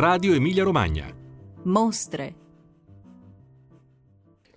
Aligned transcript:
Radio 0.00 0.32
Emilia 0.32 0.64
Romagna. 0.64 1.14
Mostre. 1.64 2.34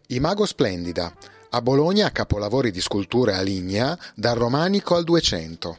Imago 0.07 0.45
Splendida. 0.45 1.13
A 1.49 1.61
Bologna 1.61 2.09
capolavori 2.13 2.71
di 2.71 2.79
sculture 2.79 3.33
a 3.33 3.41
lignea 3.41 3.99
dal 4.15 4.37
romanico 4.37 4.95
al 4.95 5.03
200. 5.03 5.77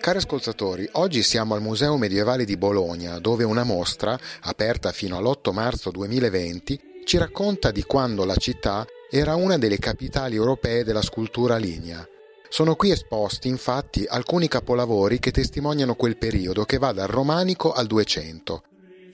Cari 0.00 0.18
ascoltatori, 0.18 0.88
oggi 0.94 1.22
siamo 1.22 1.54
al 1.54 1.62
Museo 1.62 1.96
Medievale 1.96 2.44
di 2.44 2.56
Bologna, 2.56 3.20
dove 3.20 3.44
una 3.44 3.62
mostra, 3.62 4.18
aperta 4.40 4.90
fino 4.90 5.16
all'8 5.18 5.52
marzo 5.52 5.92
2020, 5.92 6.80
ci 7.04 7.16
racconta 7.16 7.70
di 7.70 7.84
quando 7.84 8.24
la 8.24 8.34
città 8.34 8.84
era 9.10 9.34
una 9.34 9.58
delle 9.58 9.78
capitali 9.78 10.34
europee 10.34 10.84
della 10.84 11.02
scultura 11.02 11.56
lignea. 11.56 12.06
Sono 12.48 12.76
qui 12.76 12.90
esposti 12.90 13.48
infatti 13.48 14.04
alcuni 14.06 14.48
capolavori 14.48 15.18
che 15.18 15.30
testimoniano 15.30 15.94
quel 15.94 16.16
periodo 16.16 16.64
che 16.64 16.78
va 16.78 16.92
dal 16.92 17.08
romanico 17.08 17.72
al 17.72 17.86
200. 17.86 18.62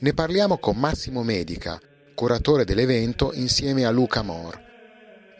Ne 0.00 0.14
parliamo 0.14 0.58
con 0.58 0.76
Massimo 0.76 1.22
Medica, 1.22 1.80
curatore 2.14 2.64
dell'evento 2.64 3.32
insieme 3.32 3.84
a 3.84 3.90
Luca 3.90 4.22
Mor. 4.22 4.60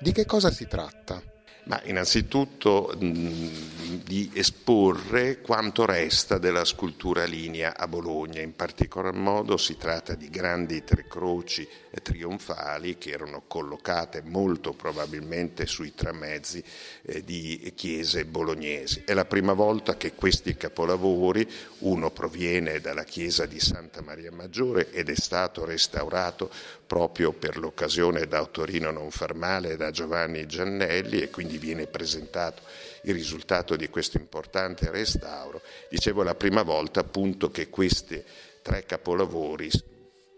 Di 0.00 0.12
che 0.12 0.24
cosa 0.24 0.50
si 0.50 0.66
tratta? 0.66 1.22
Ma 1.64 1.80
innanzitutto 1.84 2.94
di 2.98 4.30
esporre 4.34 5.40
quanto 5.40 5.84
resta 5.84 6.38
della 6.38 6.64
scultura 6.64 7.24
linea 7.24 7.76
a 7.76 7.86
Bologna, 7.86 8.40
in 8.40 8.56
particolar 8.56 9.12
modo 9.12 9.56
si 9.56 9.76
tratta 9.76 10.14
di 10.14 10.30
grandi 10.30 10.82
tre 10.84 11.06
croci 11.06 11.68
trionfali 12.02 12.96
che 12.98 13.10
erano 13.10 13.42
collocate 13.46 14.22
molto 14.22 14.72
probabilmente 14.72 15.66
sui 15.66 15.94
tramezzi 15.94 16.62
eh, 17.02 17.24
di 17.24 17.72
chiese 17.74 18.24
bolognesi. 18.24 19.02
È 19.04 19.12
la 19.12 19.24
prima 19.24 19.52
volta 19.52 19.96
che 19.96 20.12
questi 20.12 20.56
capolavori, 20.56 21.48
uno 21.78 22.10
proviene 22.10 22.80
dalla 22.80 23.04
chiesa 23.04 23.46
di 23.46 23.58
Santa 23.58 24.02
Maria 24.02 24.30
Maggiore 24.30 24.90
ed 24.92 25.08
è 25.08 25.16
stato 25.16 25.64
restaurato 25.64 26.50
proprio 26.86 27.32
per 27.32 27.56
l'occasione 27.56 28.26
da 28.26 28.38
Autorino 28.38 28.90
Nonfermale 28.90 29.72
e 29.72 29.76
da 29.76 29.90
Giovanni 29.90 30.46
Giannelli 30.46 31.20
e 31.20 31.30
quindi 31.30 31.58
viene 31.58 31.86
presentato 31.86 32.62
il 33.02 33.14
risultato 33.14 33.76
di 33.76 33.88
questo 33.88 34.18
importante 34.18 34.90
restauro. 34.90 35.62
Dicevo 35.88 36.22
la 36.22 36.34
prima 36.34 36.62
volta 36.62 37.00
appunto 37.00 37.50
che 37.50 37.68
questi 37.68 38.22
tre 38.62 38.84
capolavori 38.84 39.70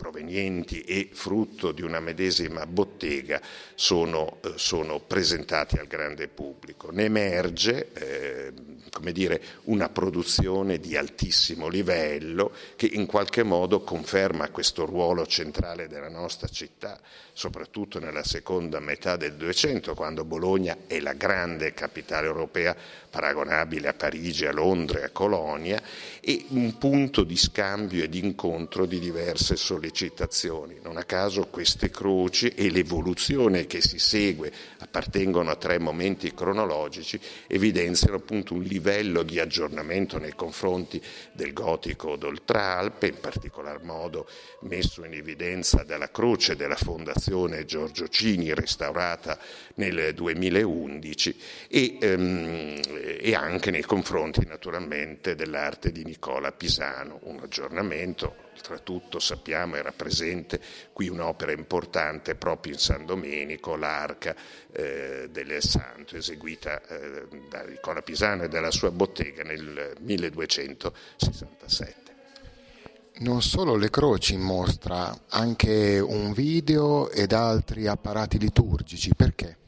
provenienti 0.03 0.81
e 0.81 1.11
frutto 1.13 1.71
di 1.71 1.83
una 1.83 2.01
medesima 2.01 2.67
bottega 2.67 3.41
sono, 3.77 4.39
eh, 4.43 4.55
sono 4.57 4.99
presentati 4.99 5.79
al 5.79 5.87
grande 5.87 6.27
pubblico. 6.27 6.91
Ne 6.91 7.05
emerge 7.05 7.93
eh, 7.93 8.53
come 8.93 9.13
dire, 9.13 9.43
una 9.65 9.89
produzione 9.89 10.79
di 10.79 10.97
altissimo 10.97 11.69
livello 11.69 12.53
che 12.77 12.87
in 12.93 13.07
qualche 13.07 13.43
modo 13.43 13.81
conferma 13.81 14.51
questo 14.51 14.85
ruolo 14.85 15.27
centrale 15.27 15.89
della 15.89 16.11
nostra 16.11 16.47
città, 16.47 17.01
soprattutto 17.33 17.99
nella 17.99 18.23
seconda 18.23 18.81
metà 18.81 19.17
del 19.17 19.35
200, 19.35 19.95
quando 19.95 20.25
Bologna 20.25 20.77
è 20.87 21.01
la 21.01 21.15
grande 21.15 21.73
capitale 21.73 22.27
europea 22.27 22.77
paragonabile 23.09 23.89
a 23.89 23.95
Parigi, 23.95 24.45
a 24.45 24.53
Londra, 24.53 25.05
a 25.05 25.11
Colonia, 25.11 25.81
e 26.21 26.45
un 26.49 26.77
punto 26.77 27.25
di 27.25 27.37
scambio 27.39 28.05
e 28.05 28.11
di 28.11 28.19
incontro 28.19 28.85
di 28.85 28.99
diverse 28.99 29.57
sollecitazioni. 29.93 30.79
Non 30.83 30.97
a 30.97 31.05
caso 31.05 31.47
queste 31.49 31.91
croci 31.91 32.49
e 32.49 32.71
l'evoluzione 32.71 33.67
che 33.67 33.81
si 33.83 33.99
segue 33.99 34.51
appartengono 34.79 35.51
a 35.51 35.57
tre 35.57 35.79
momenti 35.79 36.33
cronologici, 36.35 37.21
evidenziano 37.47 38.17
appunto 38.17 38.55
un 38.55 38.63
livello 38.63 39.23
di 39.23 39.39
aggiornamento 39.39 40.19
nei 40.19 40.35
confronti 40.35 41.01
del 41.33 41.53
gotico 41.53 42.17
d'Oltralpe, 42.17 43.07
in 43.07 43.21
particolar 43.21 43.83
modo 43.83 44.29
messo 44.63 45.05
in 45.05 45.13
evidenza 45.13 45.85
dalla 45.85 46.11
croce 46.11 46.57
della 46.57 46.77
Fondazione 46.77 47.65
Giorgio 47.65 48.09
Cini, 48.09 48.55
restaurata 48.55 49.39
nel 49.75 50.15
2011, 50.15 51.37
e, 51.69 51.99
ehm, 52.01 52.81
e 53.21 53.35
anche 53.35 53.71
nei 53.71 53.83
confronti 53.83 54.45
naturalmente 54.47 55.35
dell'arte 55.35 55.93
di 55.93 56.05
Nicola 56.05 56.53
Pisano, 56.53 57.21
un 57.25 57.41
aggiornamento, 57.41 58.42
oltretutto 58.55 59.19
sappiamo 59.19 59.77
era 59.77 59.93
presente 59.93 60.61
qui 60.93 61.09
un'opera 61.09 61.53
importante 61.53 62.35
proprio 62.35 62.75
in 62.75 62.79
San 62.79 63.07
Domenico, 63.07 63.77
l'Arca 63.77 64.35
eh, 64.73 65.29
del 65.31 65.63
Santo, 65.63 66.17
eseguita 66.17 66.83
eh, 66.87 67.27
da 67.49 67.63
Nicola 67.65 68.03
Pisano 68.03 68.43
e 68.45 68.49
dalla 68.49 68.71
sua 68.71 68.91
bottega 68.91 69.43
nel 69.43 69.95
1267. 69.99 72.01
Non 73.15 73.43
solo 73.43 73.77
le 73.77 73.91
croci 73.91 74.33
in 74.35 74.41
mostra, 74.41 75.17
anche 75.29 76.01
un 76.01 76.33
video 76.33 77.11
ed 77.11 77.33
altri 77.33 77.87
apparati 77.87 78.39
liturgici, 78.39 79.15
perché? 79.15 79.59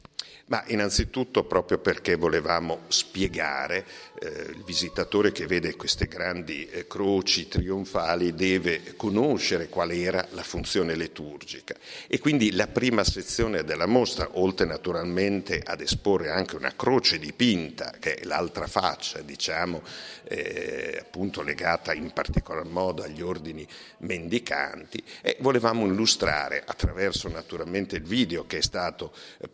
Ma 0.47 0.63
innanzitutto 0.67 1.43
proprio 1.45 1.79
perché 1.79 2.15
volevamo 2.15 2.81
spiegare, 2.89 3.83
eh, 4.19 4.51
il 4.51 4.63
visitatore 4.63 5.31
che 5.31 5.47
vede 5.47 5.75
queste 5.75 6.05
grandi 6.05 6.69
eh, 6.69 6.85
croci 6.85 7.47
trionfali 7.47 8.35
deve 8.35 8.93
conoscere 8.95 9.69
qual 9.69 9.91
era 9.91 10.23
la 10.31 10.43
funzione 10.43 10.93
liturgica. 10.93 11.75
E 12.07 12.19
quindi 12.19 12.51
la 12.51 12.67
prima 12.67 13.03
sezione 13.03 13.63
della 13.63 13.87
mostra, 13.87 14.29
oltre 14.33 14.67
naturalmente 14.67 15.63
ad 15.65 15.81
esporre 15.81 16.29
anche 16.29 16.55
una 16.55 16.75
croce 16.75 17.17
dipinta, 17.17 17.95
che 17.99 18.13
è 18.13 18.23
l'altra 18.25 18.67
faccia, 18.67 19.21
diciamo, 19.21 19.81
eh, 20.25 20.97
appunto 21.01 21.41
legata 21.41 21.91
in 21.91 22.11
particolar 22.11 22.65
modo 22.65 23.01
agli 23.01 23.21
ordini 23.21 23.67
mendicanti, 23.99 25.03
e 25.21 25.37
volevamo 25.39 25.87
illustrare 25.87 26.63
attraverso 26.63 27.29
naturalmente 27.29 27.95
il 27.95 28.03
video 28.03 28.45
che 28.45 28.59
è 28.59 28.61
stato 28.61 29.11
eh, 29.39 29.47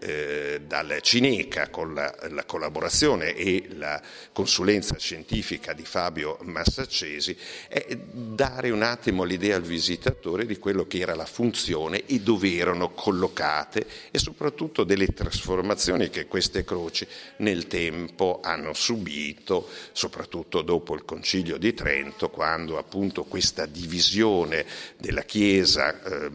eh, 0.00 0.60
dal 0.66 0.98
Cineca 1.00 1.68
con 1.68 1.94
la, 1.94 2.14
la, 2.28 2.44
collaborazione 2.44 3.34
e 3.34 3.68
la 3.76 4.00
consulenza 4.32 4.96
scientifica 4.98 5.72
di 5.72 5.84
Fabio 5.84 6.38
Massaccesi 6.42 7.36
è 7.68 7.96
dare 8.12 8.70
un 8.70 8.82
attimo 8.82 9.24
l'idea 9.24 9.56
al 9.56 9.62
visitatore 9.62 10.46
di 10.46 10.58
quello 10.58 10.86
che 10.86 10.98
era 10.98 11.14
la 11.14 11.26
funzione 11.26 12.04
e 12.06 12.20
dove 12.20 12.54
erano 12.54 12.90
collocate 12.90 13.86
e 14.10 14.18
soprattutto 14.18 14.84
delle 14.84 15.08
trasformazioni 15.08 16.10
che 16.10 16.26
queste 16.26 16.64
croci 16.64 17.06
nel 17.36 17.66
tempo 17.66 18.40
hanno 18.42 18.74
subito, 18.74 19.68
soprattutto 19.92 20.62
dopo 20.62 20.94
il 20.94 21.04
Concilio 21.04 21.56
di 21.56 21.74
Trento, 21.74 22.30
quando 22.30 22.78
appunto 22.78 23.24
questa 23.24 23.66
divisione 23.66 24.64
della 24.96 25.22
Chiesa, 25.22 26.02
eh, 26.02 26.30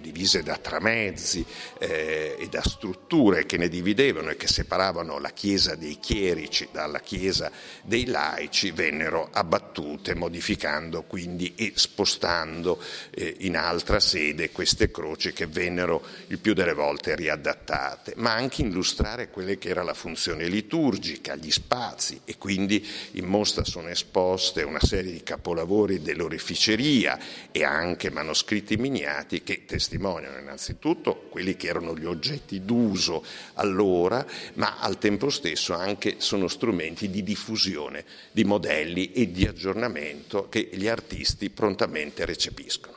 divise 0.00 0.42
da 0.42 0.56
tramezzi 0.56 1.44
eh, 1.78 2.36
e 2.38 2.48
da 2.48 2.60
strutture, 2.60 2.80
strutture 2.82 3.46
che 3.46 3.58
ne 3.58 3.68
dividevano 3.68 4.30
e 4.30 4.36
che 4.36 4.48
separavano 4.48 5.20
la 5.20 5.30
Chiesa 5.30 5.76
dei 5.76 5.98
chierici 6.00 6.66
dalla 6.72 6.98
Chiesa 6.98 7.48
dei 7.84 8.06
laici 8.06 8.72
vennero 8.72 9.28
abbattute, 9.30 10.16
modificando 10.16 11.04
quindi 11.04 11.52
e 11.54 11.74
spostando 11.76 12.82
eh, 13.10 13.36
in 13.40 13.56
altra 13.56 14.00
sede 14.00 14.50
queste 14.50 14.90
croci 14.90 15.32
che 15.32 15.46
vennero 15.46 16.04
il 16.26 16.40
più 16.40 16.54
delle 16.54 16.72
volte 16.72 17.14
riadattate, 17.14 18.14
ma 18.16 18.32
anche 18.32 18.62
illustrare 18.62 19.30
quelle 19.30 19.58
che 19.58 19.68
era 19.68 19.84
la 19.84 19.94
funzione 19.94 20.48
liturgica, 20.48 21.36
gli 21.36 21.52
spazi 21.52 22.22
e 22.24 22.36
quindi 22.36 22.84
in 23.12 23.26
mostra 23.26 23.62
sono 23.62 23.90
esposte 23.90 24.64
una 24.64 24.80
serie 24.80 25.12
di 25.12 25.22
capolavori 25.22 26.02
dell'oreficeria 26.02 27.16
e 27.52 27.62
anche 27.62 28.10
manoscritti 28.10 28.76
miniati 28.76 29.44
che 29.44 29.66
testimoniano 29.66 30.38
innanzitutto 30.38 31.28
quelli 31.30 31.54
che 31.54 31.68
erano 31.68 31.96
gli 31.96 32.06
oggetti 32.06 32.64
d'uso 32.72 33.22
allora, 33.54 34.24
ma 34.54 34.78
al 34.78 34.98
tempo 34.98 35.28
stesso 35.28 35.74
anche 35.74 36.16
sono 36.18 36.48
strumenti 36.48 37.10
di 37.10 37.22
diffusione 37.22 38.04
di 38.32 38.44
modelli 38.44 39.12
e 39.12 39.30
di 39.30 39.46
aggiornamento 39.46 40.48
che 40.48 40.70
gli 40.72 40.88
artisti 40.88 41.50
prontamente 41.50 42.24
recepiscono. 42.24 42.96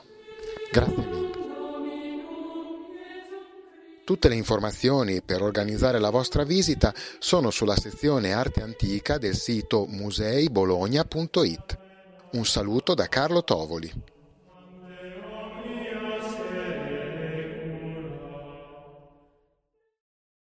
Grazie 0.71 0.95
mille. 0.95 1.33
Tutte 4.05 4.29
le 4.29 4.35
informazioni 4.35 5.21
per 5.23 5.41
organizzare 5.41 5.99
la 5.99 6.11
vostra 6.11 6.43
visita 6.43 6.93
sono 7.17 7.49
sulla 7.49 7.75
sezione 7.75 8.33
arte 8.33 8.61
antica 8.61 9.17
del 9.17 9.35
sito 9.35 9.87
museibologna.it. 9.87 11.77
Un 12.33 12.45
saluto 12.45 12.93
da 12.93 13.07
Carlo 13.07 13.43
Tovoli. 13.43 14.14